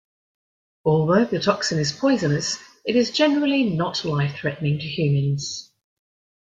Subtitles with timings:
[0.83, 2.57] Although the toxin is poisonous,
[2.87, 5.71] it is generally not life-threatening to humans.